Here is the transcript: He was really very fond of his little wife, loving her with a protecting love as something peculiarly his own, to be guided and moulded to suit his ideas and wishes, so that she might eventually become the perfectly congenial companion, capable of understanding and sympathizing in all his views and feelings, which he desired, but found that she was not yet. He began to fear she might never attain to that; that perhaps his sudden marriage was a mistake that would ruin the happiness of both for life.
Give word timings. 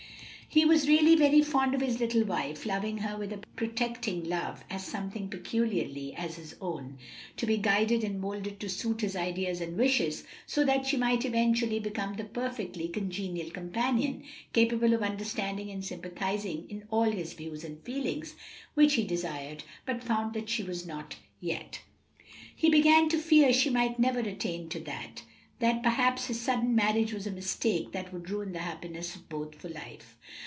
He 0.53 0.65
was 0.65 0.85
really 0.85 1.15
very 1.15 1.41
fond 1.41 1.73
of 1.73 1.79
his 1.79 2.01
little 2.01 2.25
wife, 2.25 2.65
loving 2.65 2.97
her 2.97 3.15
with 3.15 3.31
a 3.31 3.37
protecting 3.55 4.25
love 4.27 4.65
as 4.69 4.83
something 4.85 5.29
peculiarly 5.29 6.11
his 6.11 6.57
own, 6.59 6.97
to 7.37 7.45
be 7.45 7.55
guided 7.55 8.03
and 8.03 8.19
moulded 8.19 8.59
to 8.59 8.67
suit 8.67 8.99
his 8.99 9.15
ideas 9.15 9.61
and 9.61 9.77
wishes, 9.77 10.25
so 10.45 10.65
that 10.65 10.85
she 10.87 10.97
might 10.97 11.23
eventually 11.23 11.79
become 11.79 12.15
the 12.15 12.25
perfectly 12.25 12.89
congenial 12.89 13.49
companion, 13.49 14.23
capable 14.51 14.93
of 14.93 15.01
understanding 15.01 15.71
and 15.71 15.85
sympathizing 15.85 16.65
in 16.69 16.83
all 16.91 17.09
his 17.09 17.31
views 17.31 17.63
and 17.63 17.81
feelings, 17.83 18.35
which 18.73 18.95
he 18.95 19.05
desired, 19.05 19.63
but 19.85 20.03
found 20.03 20.33
that 20.33 20.49
she 20.49 20.63
was 20.63 20.85
not 20.85 21.15
yet. 21.39 21.79
He 22.53 22.69
began 22.69 23.07
to 23.07 23.17
fear 23.17 23.53
she 23.53 23.69
might 23.69 23.99
never 23.99 24.19
attain 24.19 24.67
to 24.67 24.81
that; 24.81 25.23
that 25.59 25.83
perhaps 25.83 26.25
his 26.25 26.41
sudden 26.41 26.75
marriage 26.75 27.13
was 27.13 27.27
a 27.27 27.31
mistake 27.31 27.91
that 27.93 28.11
would 28.11 28.29
ruin 28.29 28.51
the 28.51 28.59
happiness 28.59 29.15
of 29.15 29.29
both 29.29 29.55
for 29.55 29.69
life. 29.69 30.17